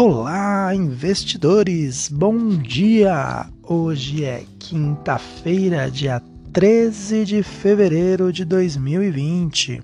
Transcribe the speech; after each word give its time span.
Olá, 0.00 0.72
investidores! 0.76 2.08
Bom 2.08 2.50
dia! 2.50 3.46
Hoje 3.64 4.24
é 4.24 4.44
quinta-feira, 4.56 5.90
dia 5.90 6.22
13 6.52 7.24
de 7.24 7.42
fevereiro 7.42 8.32
de 8.32 8.44
2020. 8.44 9.82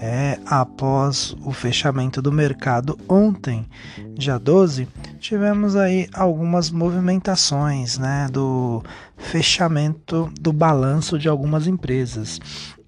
É, 0.00 0.38
após 0.46 1.34
o 1.44 1.50
fechamento 1.50 2.22
do 2.22 2.30
mercado 2.30 2.96
ontem, 3.08 3.66
dia 4.14 4.38
12, 4.38 4.86
tivemos 5.18 5.74
aí 5.74 6.06
algumas 6.14 6.70
movimentações, 6.70 7.98
né, 7.98 8.28
do 8.30 8.80
fechamento 9.16 10.30
do 10.40 10.52
balanço 10.52 11.18
de 11.18 11.28
algumas 11.28 11.66
empresas. 11.66 12.40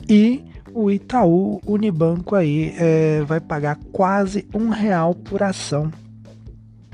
E 0.08 0.44
o 0.72 0.88
Itaú 0.88 1.60
Unibanco 1.66 2.36
aí 2.36 2.72
é, 2.78 3.24
vai 3.26 3.40
pagar 3.40 3.76
quase 3.90 4.46
um 4.54 4.68
real 4.68 5.16
por 5.16 5.42
ação 5.42 5.90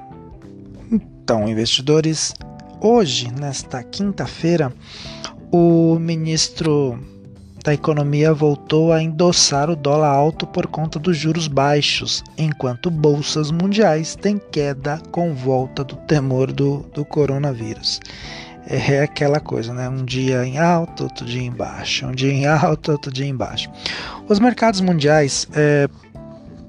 Então, 0.92 1.48
investidores, 1.48 2.34
hoje, 2.82 3.32
nesta 3.32 3.84
quinta-feira, 3.84 4.72
o 5.52 5.98
ministro 5.98 7.00
da 7.64 7.74
Economia 7.74 8.32
voltou 8.32 8.94
a 8.94 9.02
endossar 9.02 9.72
o 9.72 9.76
dólar 9.76 10.10
alto 10.10 10.46
por 10.46 10.68
conta 10.68 11.00
dos 11.00 11.18
juros 11.18 11.48
baixos, 11.48 12.24
enquanto 12.38 12.92
bolsas 12.92 13.50
mundiais 13.50 14.16
têm 14.16 14.38
queda 14.38 15.02
com 15.12 15.34
volta 15.34 15.84
do 15.84 15.96
temor 15.96 16.52
do, 16.52 16.86
do 16.94 17.04
coronavírus 17.04 18.00
é 18.68 19.02
aquela 19.02 19.40
coisa, 19.40 19.74
né? 19.74 19.88
Um 19.88 20.04
dia 20.04 20.46
em 20.46 20.58
alto, 20.58 21.04
outro 21.04 21.26
dia 21.26 21.42
em 21.42 21.52
baixo, 21.52 22.08
um 22.08 22.12
dia 22.12 22.32
em 22.32 22.46
alto, 22.46 22.92
outro 22.92 23.12
dia 23.12 23.26
em 23.26 23.36
baixo. 23.36 23.70
Os 24.28 24.40
mercados 24.40 24.82
mundiais 24.82 25.48
é, 25.54 25.88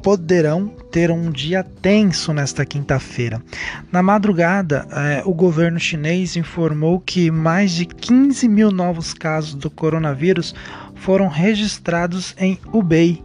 poderão 0.03 0.69
ter 0.91 1.11
um 1.11 1.31
dia 1.31 1.65
tenso 1.65 2.33
nesta 2.33 2.65
quinta-feira. 2.65 3.43
Na 3.91 4.03
madrugada, 4.03 4.87
é, 4.91 5.23
o 5.25 5.35
governo 5.35 5.81
chinês 5.81 6.37
informou 6.37 7.01
que 7.01 7.31
mais 7.31 7.73
de 7.73 7.87
15 7.87 8.49
mil 8.49 8.71
novos 8.71 9.13
casos 9.13 9.55
do 9.55 9.71
coronavírus 9.71 10.55
foram 10.95 11.29
registrados 11.29 12.35
em 12.39 12.59
Hubei, 12.73 13.23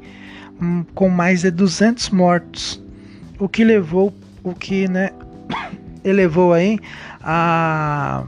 hum, 0.61 0.83
com 0.95 1.09
mais 1.09 1.41
de 1.41 1.51
200 1.51 2.09
mortos, 2.09 2.81
o 3.37 3.47
que 3.47 3.63
levou, 3.63 4.13
o 4.43 4.53
que, 4.53 4.87
né, 4.87 5.11
elevou 6.03 6.53
aí 6.53 6.79
a 7.21 8.23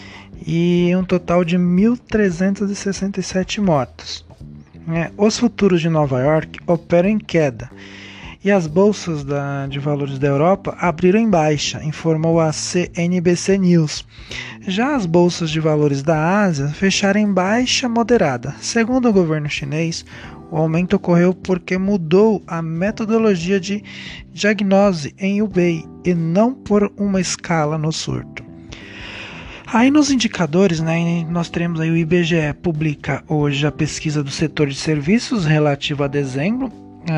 e 0.47 0.95
um 0.95 1.03
total 1.03 1.45
de 1.45 1.59
1.367 1.59 3.61
mortos. 3.61 4.25
É, 4.89 5.11
os 5.17 5.39
futuros 5.39 5.81
de 5.81 5.89
Nova 5.89 6.21
York 6.21 6.59
operam 6.67 7.09
em 7.09 7.19
queda 7.19 7.71
e 8.45 8.51
as 8.51 8.67
bolsas 8.67 9.25
da, 9.25 9.67
de 9.67 9.79
valores 9.79 10.19
da 10.19 10.27
Europa 10.27 10.77
abriram 10.81 11.21
em 11.21 11.31
baixa, 11.31 11.83
informou 11.85 12.41
a 12.41 12.53
CNBC 12.53 13.57
News. 13.57 14.05
Já 14.67 14.97
as 14.97 15.07
bolsas 15.07 15.51
de 15.51 15.61
valores 15.61 16.03
da 16.03 16.43
Ásia 16.43 16.69
fecharam 16.69 17.21
em 17.21 17.33
baixa 17.33 17.89
moderada. 17.89 18.55
Segundo 18.61 19.09
o 19.09 19.13
governo 19.13 19.49
chinês, 19.49 20.05
o 20.53 20.59
aumento 20.59 20.97
ocorreu 20.97 21.33
porque 21.33 21.79
mudou 21.79 22.43
a 22.47 22.61
metodologia 22.61 23.59
de 23.59 23.83
diagnose 24.31 25.15
em 25.19 25.41
Hubei 25.41 25.83
e 26.05 26.13
não 26.13 26.53
por 26.53 26.93
uma 26.99 27.23
escala 27.23 27.79
no 27.79 27.91
surto. 27.91 28.45
Aí 29.67 29.91
nos 29.91 30.11
indicadores, 30.11 30.81
né, 30.81 31.27
nós 31.31 31.49
teremos 31.49 31.81
aí 31.81 31.91
o 31.91 31.97
IBGE 31.97 32.53
publica 32.63 33.25
hoje 33.27 33.67
a 33.67 33.73
pesquisa 33.73 34.23
do 34.23 34.31
setor 34.31 34.69
de 34.69 34.75
serviços 34.75 35.47
relativa 35.47 36.05
a 36.05 36.09
dezembro, 36.09 36.71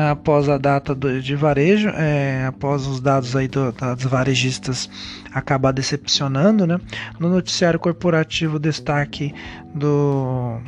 após 0.09 0.47
a 0.47 0.57
data 0.57 0.95
do, 0.95 1.21
de 1.21 1.35
varejo, 1.35 1.89
é, 1.89 2.45
após 2.45 2.87
os 2.87 3.01
dados 3.01 3.35
aí 3.35 3.49
do, 3.49 3.73
varejistas 4.07 4.89
acabar 5.33 5.73
decepcionando, 5.73 6.65
né? 6.65 6.79
No 7.19 7.29
noticiário 7.29 7.79
corporativo 7.79 8.57
destaque 8.57 9.33
do 9.75 10.61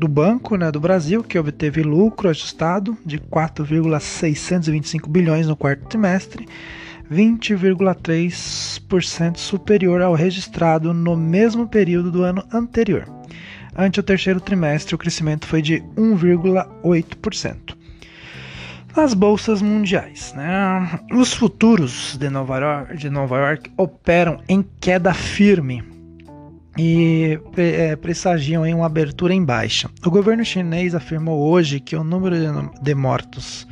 do 0.00 0.08
Banco 0.08 0.56
né, 0.56 0.72
do 0.72 0.80
Brasil, 0.80 1.22
que 1.22 1.38
obteve 1.38 1.82
lucro 1.82 2.30
ajustado 2.30 2.96
de 3.04 3.18
4,625 3.18 5.10
bilhões 5.10 5.46
no 5.46 5.54
quarto 5.54 5.86
trimestre, 5.86 6.48
20,3% 7.12 9.36
superior 9.36 10.00
ao 10.00 10.14
registrado 10.14 10.94
no 10.94 11.18
mesmo 11.18 11.68
período 11.68 12.10
do 12.10 12.22
ano 12.22 12.42
anterior. 12.50 13.04
Ante 13.76 14.00
o 14.00 14.02
terceiro 14.02 14.40
trimestre, 14.40 14.94
o 14.94 14.98
crescimento 14.98 15.46
foi 15.46 15.60
de 15.60 15.82
1,8%. 15.98 17.76
Nas 18.96 19.12
bolsas 19.12 19.60
mundiais, 19.60 20.32
né, 20.34 20.98
os 21.12 21.34
futuros 21.34 22.16
de 22.18 22.30
Nova, 22.30 22.58
York, 22.58 22.96
de 22.96 23.10
Nova 23.10 23.36
York 23.36 23.70
operam 23.76 24.40
em 24.48 24.64
queda 24.80 25.12
firme 25.12 25.99
e 26.78 27.40
é, 27.56 27.96
pressagiam 27.96 28.64
em 28.64 28.72
uma 28.74 28.86
abertura 28.86 29.34
em 29.34 29.44
baixa. 29.44 29.90
O 30.04 30.10
governo 30.10 30.44
chinês 30.44 30.94
afirmou 30.94 31.50
hoje 31.50 31.80
que 31.80 31.96
o 31.96 32.04
número 32.04 32.36
de 32.80 32.94
mortos 32.94 33.66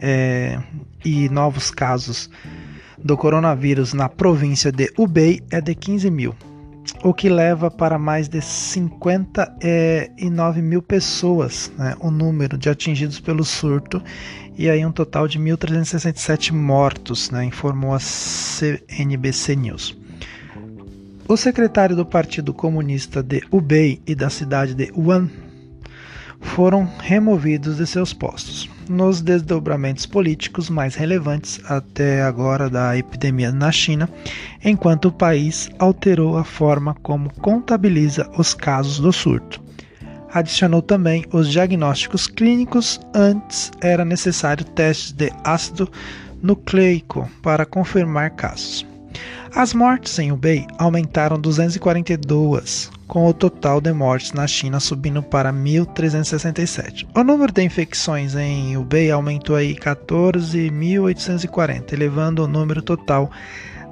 é, 0.00 0.58
e 1.04 1.28
novos 1.28 1.70
casos 1.70 2.28
do 2.98 3.16
coronavírus 3.16 3.92
na 3.92 4.08
província 4.08 4.72
de 4.72 4.92
Hubei 4.98 5.40
é 5.50 5.60
de 5.60 5.74
15 5.74 6.10
mil. 6.10 6.34
o 7.02 7.14
que 7.14 7.30
leva 7.30 7.70
para 7.70 7.98
mais 7.98 8.28
de 8.28 8.42
59 8.42 10.62
mil 10.62 10.82
pessoas 10.82 11.72
né, 11.78 11.96
o 11.98 12.10
número 12.10 12.58
de 12.58 12.68
atingidos 12.68 13.18
pelo 13.20 13.44
surto 13.44 14.02
e 14.56 14.70
aí 14.70 14.84
um 14.84 14.92
total 14.92 15.26
de 15.26 15.38
1.367 15.38 16.52
mortos, 16.52 17.30
né, 17.30 17.44
informou 17.44 17.94
a 17.94 17.98
CNBC 17.98 19.56
News. 19.56 20.03
O 21.26 21.38
secretário 21.38 21.96
do 21.96 22.04
Partido 22.04 22.52
Comunista 22.52 23.22
de 23.22 23.42
Hubei 23.50 23.98
e 24.06 24.14
da 24.14 24.28
cidade 24.28 24.74
de 24.74 24.92
Wuhan 24.94 25.30
foram 26.38 26.86
removidos 26.98 27.78
de 27.78 27.86
seus 27.86 28.12
postos. 28.12 28.68
Nos 28.90 29.22
desdobramentos 29.22 30.04
políticos 30.04 30.68
mais 30.68 30.94
relevantes 30.94 31.58
até 31.64 32.20
agora 32.20 32.68
da 32.68 32.94
epidemia 32.98 33.50
na 33.50 33.72
China, 33.72 34.06
enquanto 34.62 35.06
o 35.06 35.12
país 35.12 35.70
alterou 35.78 36.36
a 36.36 36.44
forma 36.44 36.94
como 37.02 37.32
contabiliza 37.40 38.30
os 38.36 38.52
casos 38.52 39.00
do 39.00 39.10
surto. 39.10 39.62
Adicionou 40.30 40.82
também 40.82 41.24
os 41.32 41.50
diagnósticos 41.50 42.26
clínicos, 42.26 43.00
antes 43.14 43.72
era 43.80 44.04
necessário 44.04 44.64
testes 44.64 45.12
de 45.12 45.32
ácido 45.42 45.90
nucleico 46.42 47.26
para 47.42 47.64
confirmar 47.64 48.32
casos. 48.32 48.86
As 49.56 49.72
mortes 49.72 50.18
em 50.18 50.32
Hubei 50.32 50.66
aumentaram 50.78 51.38
242, 51.38 52.90
com 53.06 53.28
o 53.28 53.32
total 53.32 53.80
de 53.80 53.92
mortes 53.92 54.32
na 54.32 54.48
China 54.48 54.80
subindo 54.80 55.22
para 55.22 55.52
1.367. 55.52 57.06
O 57.14 57.22
número 57.22 57.52
de 57.52 57.62
infecções 57.62 58.34
em 58.34 58.76
Hubei 58.76 59.12
aumentou 59.12 59.54
aí 59.54 59.76
14.840, 59.76 61.92
elevando 61.92 62.42
o 62.42 62.48
número 62.48 62.82
total 62.82 63.30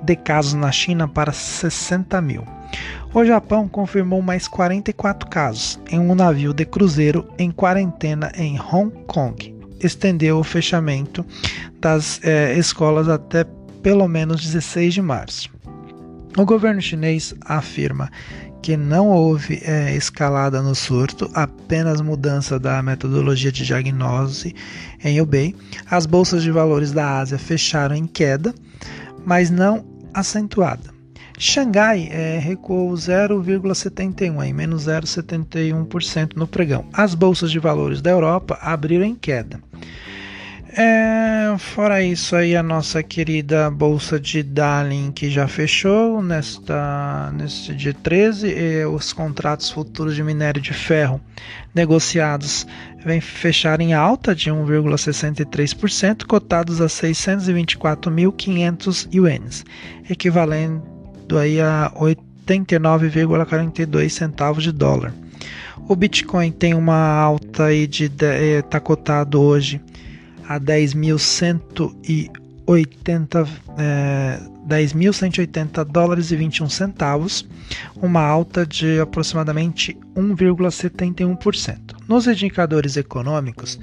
de 0.03 0.17
casos 0.17 0.55
na 0.55 0.73
China 0.73 1.07
para 1.07 1.31
60 1.31 2.21
mil. 2.21 2.45
O 3.15 3.25
Japão 3.25 3.69
confirmou 3.69 4.21
mais 4.21 4.49
44 4.49 5.31
casos 5.31 5.79
em 5.89 6.01
um 6.01 6.17
navio 6.17 6.53
de 6.53 6.65
cruzeiro 6.65 7.29
em 7.39 7.53
quarentena 7.53 8.33
em 8.35 8.61
Hong 8.61 8.91
Kong. 9.07 9.55
Estendeu 9.79 10.39
o 10.39 10.45
fechamento 10.45 11.25
das 11.81 12.19
eh, 12.25 12.59
escolas 12.59 13.09
até 13.09 13.45
pelo 13.83 14.07
menos 14.09 14.41
16 14.41 14.95
de 14.95 15.03
março. 15.03 15.51
O 16.37 16.45
governo 16.45 16.81
chinês 16.81 17.35
afirma 17.43 18.11
que 18.63 18.77
não 18.77 19.09
houve 19.09 19.61
é, 19.65 19.95
escalada 19.97 20.63
no 20.63 20.75
surto, 20.75 21.29
apenas 21.35 22.01
mudança 22.01 22.61
da 22.61 22.81
metodologia 22.81 23.51
de 23.51 23.65
diagnose 23.65 24.55
em 25.03 25.21
Hubei. 25.21 25.55
As 25.91 26.07
bolsas 26.07 26.45
de 26.45 26.51
valores 26.51 26.93
da 26.93 27.19
Ásia 27.19 27.39
fecharam 27.39 27.97
em 27.97 28.07
queda, 28.07 28.55
mas 29.27 29.51
não 29.51 29.85
acentuada. 30.15 30.93
Xangai 31.37 32.09
é, 32.13 32.39
recuou 32.39 32.93
0,71, 32.93 34.47
em 34.47 34.53
menos 34.53 34.87
0,71% 34.87 36.37
no 36.37 36.47
pregão. 36.47 36.85
As 36.93 37.17
bolsas 37.17 37.51
de 37.51 37.59
valores 37.59 38.01
da 38.01 38.11
Europa 38.11 38.57
abriram 38.63 39.05
em 39.05 39.17
queda. 39.17 39.59
É, 40.75 41.55
fora 41.59 42.03
isso 42.03 42.35
aí, 42.35 42.57
a 42.57 42.63
nossa 42.63 43.03
querida 43.03 43.71
bolsa 43.71 44.19
de 44.19 44.43
Darling 44.43 45.13
que 45.13 45.29
já 45.29 45.47
fechou 45.47 46.23
nesta, 46.23 47.31
neste 47.35 47.75
dia 47.75 47.93
13, 47.93 48.49
e 48.49 48.87
os 48.87 49.13
contratos 49.13 49.71
futuros 49.71 50.15
de 50.15 50.23
minério 50.23 50.63
de 50.63 50.73
ferro 50.73 51.21
negociados 51.75 52.67
vêm 53.05 53.21
fechar 53.21 53.83
em 53.83 53.93
alta 53.93 54.35
de 54.35 54.51
1,63%, 54.51 56.25
cotados 56.25 56.81
a 56.81 56.87
624.500 56.87 59.09
ienes, 59.13 59.67
equivalendo 60.09 60.83
aí 61.39 61.61
a 61.61 61.93
89,42 61.95 64.09
centavos 64.09 64.65
de 64.65 64.73
dólar. 64.73 65.13
O 65.87 65.95
Bitcoin 65.95 66.51
tem 66.51 66.73
uma 66.73 67.19
alta 67.19 67.65
aí 67.65 67.87
de 67.87 68.11
está 68.65 68.81
cotado 68.81 69.39
hoje 69.39 69.79
a 70.55 70.61
10.180 70.61 73.49
é, 73.79 74.39
10.180 74.69 75.85
dólares 75.85 76.31
e 76.31 76.37
21 76.37 76.69
centavos, 76.69 77.49
uma 77.97 78.21
alta 78.21 78.67
de 78.67 79.01
aproximadamente 79.01 79.97
1,71%. 80.15 81.97
Nos 82.07 82.27
indicadores 82.27 82.97
econômicos, 82.97 83.81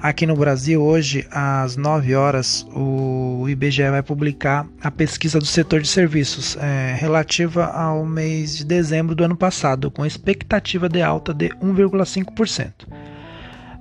aqui 0.00 0.26
no 0.26 0.36
Brasil 0.36 0.82
hoje 0.82 1.26
às 1.30 1.76
9 1.76 2.14
horas 2.14 2.66
o 2.74 3.46
IBGE 3.48 3.90
vai 3.90 4.02
publicar 4.02 4.66
a 4.82 4.90
pesquisa 4.90 5.38
do 5.38 5.46
setor 5.46 5.80
de 5.80 5.88
serviços 5.88 6.56
é, 6.56 6.96
relativa 6.98 7.66
ao 7.66 8.04
mês 8.04 8.58
de 8.58 8.64
dezembro 8.64 9.14
do 9.14 9.24
ano 9.24 9.36
passado, 9.36 9.90
com 9.90 10.06
expectativa 10.06 10.88
de 10.88 11.02
alta 11.02 11.34
de 11.34 11.48
1,5%. 11.48 13.05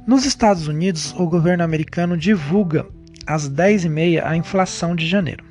Nos 0.07 0.23
Estados 0.23 0.67
Unidos, 0.67 1.15
o 1.17 1.25
governo 1.25 1.63
americano 1.63 2.15
divulga 2.15 2.85
às 3.25 3.49
10h30 3.49 4.23
a 4.23 4.37
inflação 4.37 4.95
de 4.95 5.07
janeiro. 5.07 5.43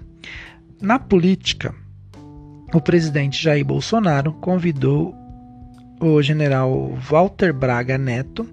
Na 0.81 0.97
política, 0.97 1.75
o 2.73 2.81
presidente 2.81 3.43
Jair 3.43 3.65
Bolsonaro 3.65 4.33
convidou 4.35 5.12
o 6.01 6.23
general 6.23 6.97
Walter 7.11 7.53
Braga 7.53 7.99
Neto, 7.99 8.49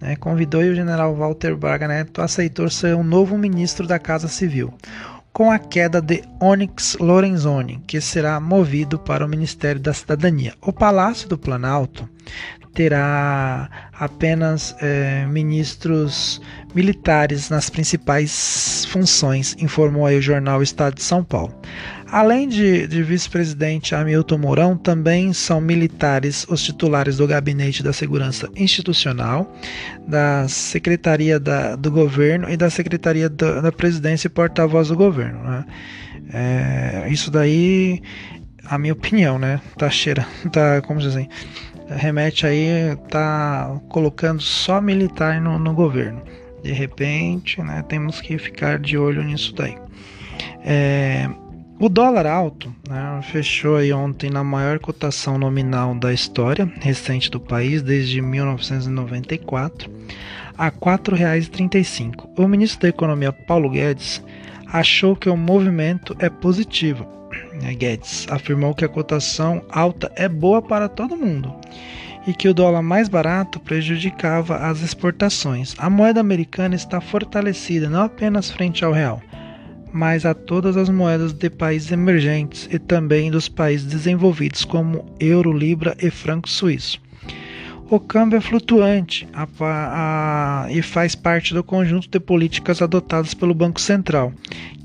né, 0.00 0.16
convidou 0.16 0.64
e 0.64 0.70
o 0.70 0.74
general 0.74 1.14
Walter 1.14 1.54
Braga 1.56 1.86
Neto 1.86 2.20
aceitou 2.20 2.68
ser 2.68 2.96
o 2.96 3.04
novo 3.04 3.38
ministro 3.38 3.86
da 3.86 3.98
Casa 3.98 4.26
Civil, 4.26 4.74
com 5.32 5.52
a 5.52 5.58
queda 5.58 6.00
de 6.00 6.24
Onyx 6.40 6.96
Lorenzoni, 6.98 7.80
que 7.86 8.00
será 8.00 8.40
movido 8.40 8.98
para 8.98 9.24
o 9.24 9.28
Ministério 9.28 9.80
da 9.80 9.92
Cidadania. 9.92 10.54
O 10.60 10.72
Palácio 10.72 11.28
do 11.28 11.38
Planalto 11.38 12.08
terá 12.78 13.68
apenas 13.92 14.72
é, 14.80 15.26
ministros 15.26 16.40
militares 16.72 17.50
nas 17.50 17.68
principais 17.68 18.84
funções, 18.88 19.56
informou 19.58 20.06
aí 20.06 20.16
o 20.16 20.22
jornal 20.22 20.62
Estado 20.62 20.94
de 20.94 21.02
São 21.02 21.24
Paulo. 21.24 21.52
Além 22.08 22.48
de, 22.48 22.86
de 22.86 23.02
vice-presidente 23.02 23.96
Hamilton 23.96 24.38
Mourão, 24.38 24.76
também 24.76 25.32
são 25.32 25.60
militares 25.60 26.46
os 26.48 26.62
titulares 26.62 27.16
do 27.16 27.26
Gabinete 27.26 27.82
da 27.82 27.92
Segurança 27.92 28.48
Institucional, 28.54 29.52
da 30.06 30.46
Secretaria 30.46 31.40
da, 31.40 31.74
do 31.74 31.90
Governo 31.90 32.48
e 32.48 32.56
da 32.56 32.70
Secretaria 32.70 33.28
da, 33.28 33.60
da 33.60 33.72
Presidência 33.72 34.28
e 34.28 34.30
Porta-Voz 34.30 34.86
do 34.86 34.96
Governo. 34.96 35.42
Né? 35.42 35.64
É, 36.32 37.08
isso 37.10 37.28
daí, 37.28 38.00
a 38.64 38.78
minha 38.78 38.92
opinião, 38.92 39.36
né? 39.36 39.60
Tá 39.76 39.90
tá, 40.52 40.80
como 40.82 41.00
dizer 41.00 41.18
assim, 41.18 41.28
remete 41.88 42.46
aí 42.46 42.96
tá 43.08 43.80
colocando 43.88 44.40
só 44.40 44.80
militar 44.80 45.40
no, 45.40 45.58
no 45.58 45.72
governo. 45.72 46.22
De 46.62 46.72
repente, 46.72 47.62
né, 47.62 47.84
temos 47.88 48.20
que 48.20 48.36
ficar 48.38 48.78
de 48.78 48.98
olho 48.98 49.22
nisso 49.22 49.54
daí. 49.54 49.76
É, 50.64 51.28
o 51.80 51.88
dólar 51.88 52.26
alto 52.26 52.74
né, 52.88 53.20
fechou 53.30 53.76
aí 53.76 53.92
ontem 53.92 54.30
na 54.30 54.42
maior 54.42 54.78
cotação 54.80 55.38
nominal 55.38 55.94
da 55.94 56.12
história 56.12 56.70
recente 56.80 57.30
do 57.30 57.38
país 57.38 57.82
desde 57.82 58.20
1994 58.20 59.90
a 60.56 60.64
R$ 60.64 60.72
4,35. 60.72 62.28
O 62.36 62.48
ministro 62.48 62.80
da 62.80 62.88
Economia 62.88 63.32
Paulo 63.32 63.70
Guedes 63.70 64.20
achou 64.72 65.16
que 65.16 65.28
o 65.28 65.36
movimento 65.36 66.16
é 66.18 66.28
positivo 66.28 67.06
né, 67.60 67.74
Guedes 67.74 68.26
afirmou 68.30 68.74
que 68.74 68.84
a 68.84 68.88
cotação 68.88 69.62
alta 69.70 70.10
é 70.16 70.28
boa 70.28 70.62
para 70.62 70.88
todo 70.88 71.16
mundo 71.16 71.54
e 72.26 72.34
que 72.34 72.48
o 72.48 72.54
dólar 72.54 72.82
mais 72.82 73.08
barato 73.08 73.58
prejudicava 73.58 74.56
as 74.58 74.82
exportações. 74.82 75.74
A 75.78 75.88
moeda 75.88 76.20
americana 76.20 76.74
está 76.74 77.00
fortalecida 77.00 77.88
não 77.88 78.02
apenas 78.02 78.50
frente 78.50 78.84
ao 78.84 78.92
real, 78.92 79.22
mas 79.92 80.26
a 80.26 80.34
todas 80.34 80.76
as 80.76 80.90
moedas 80.90 81.32
de 81.32 81.48
países 81.48 81.90
emergentes 81.90 82.68
e 82.70 82.78
também 82.78 83.30
dos 83.30 83.48
países 83.48 83.86
desenvolvidos 83.86 84.64
como 84.64 85.06
euro, 85.18 85.52
libra 85.52 85.96
e 86.02 86.10
franco 86.10 86.48
suíço. 86.48 87.00
O 87.90 87.98
câmbio 87.98 88.36
é 88.36 88.40
flutuante 88.40 89.26
a, 89.32 89.48
a, 89.60 90.70
e 90.70 90.82
faz 90.82 91.14
parte 91.14 91.54
do 91.54 91.64
conjunto 91.64 92.06
de 92.06 92.20
políticas 92.20 92.82
adotadas 92.82 93.32
pelo 93.32 93.54
Banco 93.54 93.80
Central, 93.80 94.30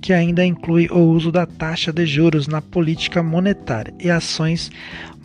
que 0.01 0.13
ainda 0.13 0.45
inclui 0.45 0.87
o 0.89 0.99
uso 0.99 1.29
da 1.29 1.45
taxa 1.45 1.91
de 1.91 2.05
juros 2.05 2.47
na 2.47 2.61
política 2.61 3.21
monetária 3.21 3.93
e 3.99 4.09
ações 4.09 4.71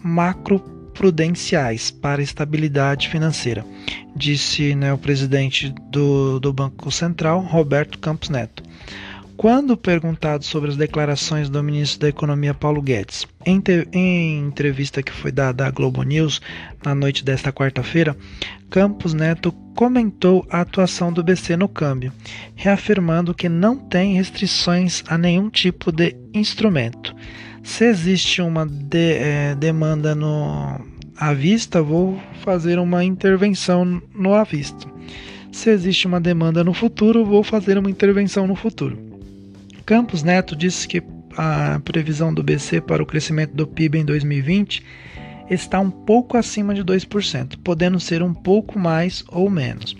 macroprudenciais 0.02 1.92
para 1.92 2.20
a 2.20 2.24
estabilidade 2.24 3.08
financeira, 3.08 3.64
disse 4.16 4.74
né, 4.74 4.92
o 4.92 4.98
presidente 4.98 5.72
do, 5.88 6.40
do 6.40 6.52
Banco 6.52 6.90
Central, 6.90 7.42
Roberto 7.42 8.00
Campos 8.00 8.28
Neto. 8.28 8.64
Quando 9.38 9.76
perguntado 9.76 10.44
sobre 10.44 10.68
as 10.68 10.76
declarações 10.76 11.48
do 11.48 11.62
ministro 11.62 12.00
da 12.00 12.08
Economia 12.08 12.52
Paulo 12.52 12.82
Guedes, 12.82 13.24
em, 13.46 13.62
em 13.92 14.36
entrevista 14.40 15.00
que 15.00 15.12
foi 15.12 15.30
dada 15.30 15.64
à 15.64 15.70
Globo 15.70 16.02
News 16.02 16.40
na 16.84 16.92
noite 16.92 17.24
desta 17.24 17.52
quarta-feira, 17.52 18.16
Campos 18.68 19.14
Neto 19.14 19.52
comentou 19.76 20.44
a 20.50 20.62
atuação 20.62 21.12
do 21.12 21.22
BC 21.22 21.56
no 21.56 21.68
câmbio, 21.68 22.12
reafirmando 22.56 23.32
que 23.32 23.48
não 23.48 23.76
tem 23.76 24.14
restrições 24.14 25.04
a 25.06 25.16
nenhum 25.16 25.48
tipo 25.48 25.92
de 25.92 26.16
instrumento. 26.34 27.14
Se 27.62 27.84
existe 27.84 28.42
uma 28.42 28.66
de, 28.66 29.12
é, 29.12 29.54
demanda 29.54 30.16
no 30.16 30.84
à 31.16 31.32
vista, 31.32 31.80
vou 31.80 32.20
fazer 32.42 32.80
uma 32.80 33.04
intervenção 33.04 34.02
no 34.12 34.34
à 34.34 34.42
vista. 34.42 34.90
Se 35.52 35.70
existe 35.70 36.08
uma 36.08 36.20
demanda 36.20 36.64
no 36.64 36.74
futuro, 36.74 37.24
vou 37.24 37.44
fazer 37.44 37.78
uma 37.78 37.88
intervenção 37.88 38.44
no 38.44 38.56
futuro. 38.56 39.06
Campos 39.88 40.22
Neto 40.22 40.54
disse 40.54 40.86
que 40.86 41.02
a 41.34 41.80
previsão 41.82 42.34
do 42.34 42.42
BC 42.42 42.82
para 42.82 43.02
o 43.02 43.06
crescimento 43.06 43.54
do 43.54 43.66
PIB 43.66 44.00
em 44.00 44.04
2020 44.04 44.84
está 45.48 45.80
um 45.80 45.90
pouco 45.90 46.36
acima 46.36 46.74
de 46.74 46.84
2%, 46.84 47.56
podendo 47.64 47.98
ser 47.98 48.22
um 48.22 48.34
pouco 48.34 48.78
mais 48.78 49.24
ou 49.28 49.48
menos. 49.48 49.96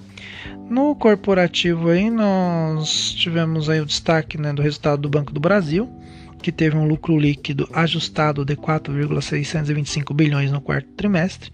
No 0.68 0.94
corporativo 0.94 1.88
aí 1.88 2.10
nós 2.10 3.14
tivemos 3.14 3.70
aí 3.70 3.80
o 3.80 3.86
destaque 3.86 4.36
né, 4.36 4.52
do 4.52 4.60
resultado 4.60 5.00
do 5.00 5.08
Banco 5.08 5.32
do 5.32 5.40
Brasil, 5.40 5.88
que 6.42 6.52
teve 6.52 6.76
um 6.76 6.86
lucro 6.86 7.18
líquido 7.18 7.66
ajustado 7.72 8.44
de 8.44 8.56
4,625 8.56 10.12
bilhões 10.12 10.52
no 10.52 10.60
quarto 10.60 10.90
trimestre, 10.98 11.50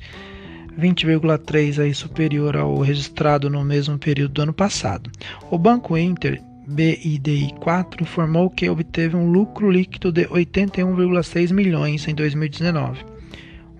20,3 0.77 1.81
aí 1.81 1.95
superior 1.95 2.57
ao 2.57 2.81
registrado 2.81 3.49
no 3.49 3.65
mesmo 3.65 3.97
período 3.97 4.33
do 4.33 4.43
ano 4.43 4.53
passado. 4.53 5.09
O 5.53 5.57
Banco 5.57 5.97
Inter 5.97 6.43
BIDI 6.67 7.55
4 7.61 8.03
informou 8.03 8.49
que 8.49 8.69
obteve 8.69 9.17
um 9.17 9.31
lucro 9.31 9.71
líquido 9.71 10.11
de 10.11 10.27
81,6 10.27 11.53
milhões 11.53 12.09
em 12.09 12.15
2019, 12.15 13.05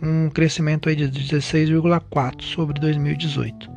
um 0.03 0.29
crescimento 0.29 0.95
de 0.95 1.09
16,4 1.09 2.43
sobre 2.43 2.79
2018. 2.81 3.71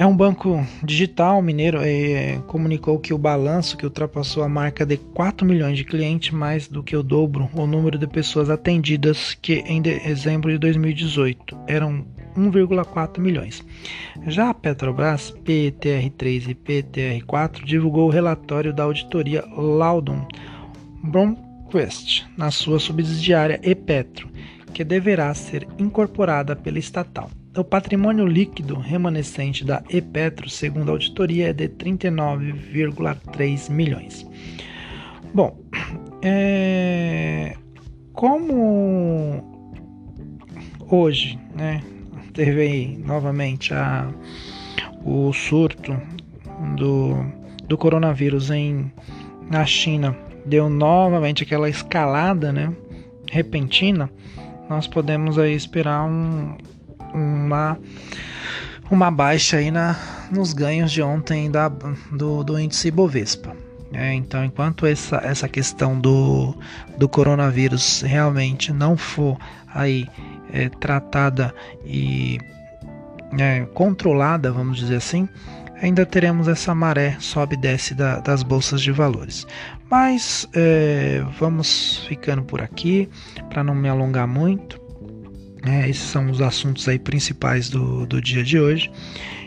É 0.00 0.06
um 0.06 0.16
banco 0.16 0.66
digital 0.82 1.42
mineiro 1.42 1.78
é, 1.82 2.38
comunicou 2.46 2.98
que 2.98 3.12
o 3.12 3.18
balanço 3.18 3.76
que 3.76 3.84
ultrapassou 3.84 4.42
a 4.42 4.48
marca 4.48 4.86
de 4.86 4.96
4 4.96 5.46
milhões 5.46 5.76
de 5.76 5.84
clientes, 5.84 6.30
mais 6.30 6.66
do 6.66 6.82
que 6.82 6.96
o 6.96 7.02
dobro 7.02 7.50
o 7.52 7.66
número 7.66 7.98
de 7.98 8.06
pessoas 8.06 8.48
atendidas 8.48 9.34
que 9.34 9.62
em 9.66 9.82
dezembro 9.82 10.50
de 10.50 10.56
2018 10.56 11.54
eram 11.68 12.06
1,4 12.36 13.18
milhões. 13.18 13.64
Já 14.26 14.50
a 14.50 14.54
Petrobras, 14.54 15.32
PTR3 15.44 16.48
e 16.48 16.54
PTR4 16.54 17.64
divulgou 17.64 18.08
o 18.08 18.12
relatório 18.12 18.72
da 18.72 18.84
auditoria 18.84 19.44
Laudon 19.56 20.26
Bromquist 21.02 22.26
na 22.36 22.50
sua 22.50 22.78
subsidiária 22.78 23.60
Epetro, 23.62 24.28
que 24.72 24.84
deverá 24.84 25.32
ser 25.34 25.66
incorporada 25.78 26.54
pela 26.54 26.78
estatal. 26.78 27.30
O 27.56 27.64
patrimônio 27.64 28.26
líquido 28.26 28.78
remanescente 28.78 29.64
da 29.64 29.82
Epetro, 29.90 30.48
segundo 30.48 30.90
a 30.90 30.92
auditoria, 30.92 31.48
é 31.48 31.52
de 31.52 31.68
39,3 31.68 33.68
milhões. 33.68 34.24
Bom, 35.34 35.58
é, 36.22 37.56
como 38.12 39.42
hoje, 40.88 41.38
né, 41.54 41.82
teve 42.30 42.98
novamente 43.04 43.74
a, 43.74 44.08
o 45.04 45.32
surto 45.32 45.96
do, 46.76 47.24
do 47.66 47.76
coronavírus 47.76 48.50
em, 48.50 48.92
na 49.50 49.64
China, 49.64 50.16
deu 50.44 50.68
novamente 50.68 51.42
aquela 51.42 51.68
escalada, 51.68 52.52
né, 52.52 52.72
repentina, 53.30 54.10
nós 54.68 54.86
podemos 54.86 55.38
aí 55.38 55.54
esperar 55.54 56.04
um, 56.04 56.56
uma, 57.12 57.78
uma 58.90 59.10
baixa 59.10 59.56
aí 59.56 59.70
na, 59.70 59.96
nos 60.30 60.52
ganhos 60.52 60.92
de 60.92 61.02
ontem 61.02 61.50
da, 61.50 61.68
do, 61.68 62.44
do 62.44 62.58
índice 62.58 62.90
Bovespa. 62.90 63.56
É, 63.92 64.14
então, 64.14 64.44
enquanto 64.44 64.86
essa, 64.86 65.16
essa 65.16 65.48
questão 65.48 65.98
do, 65.98 66.54
do 66.96 67.08
coronavírus 67.08 68.02
realmente 68.02 68.72
não 68.72 68.96
for 68.96 69.36
aí 69.74 70.06
é, 70.52 70.68
tratada 70.68 71.54
e 71.84 72.38
é, 73.38 73.66
controlada, 73.74 74.52
vamos 74.52 74.78
dizer 74.78 74.96
assim, 74.96 75.28
ainda 75.82 76.04
teremos 76.04 76.48
essa 76.48 76.74
maré 76.74 77.16
sobe 77.18 77.54
e 77.54 77.58
desce 77.58 77.94
da, 77.94 78.20
das 78.20 78.42
bolsas 78.42 78.80
de 78.80 78.92
valores. 78.92 79.46
Mas 79.90 80.48
é, 80.54 81.24
vamos 81.38 82.04
ficando 82.08 82.42
por 82.42 82.62
aqui 82.62 83.08
para 83.48 83.64
não 83.64 83.74
me 83.74 83.88
alongar 83.88 84.26
muito. 84.26 84.80
É, 85.66 85.88
esses 85.88 86.04
são 86.04 86.30
os 86.30 86.40
assuntos 86.40 86.88
aí 86.88 86.98
principais 86.98 87.68
do, 87.68 88.06
do 88.06 88.20
dia 88.20 88.42
de 88.42 88.58
hoje. 88.58 88.90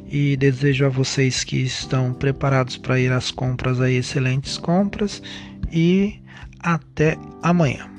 E 0.05 0.38
desejo 0.38 0.86
a 0.86 0.89
vocês 0.89 1.43
que 1.43 1.57
estão 1.57 2.13
preparados 2.13 2.77
para 2.77 3.00
ir 3.00 3.12
às 3.12 3.31
compras 3.31 3.81
aí 3.81 3.95
excelentes 3.95 4.57
compras 4.57 5.24
e 5.72 6.22
até 6.60 7.17
amanhã. 7.41 7.93